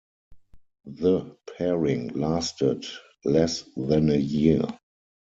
The 0.87 1.37
pairing 1.55 2.07
lasted 2.07 2.85
less 3.23 3.61
than 3.77 4.09
a 4.09 4.17
year. 4.17 4.63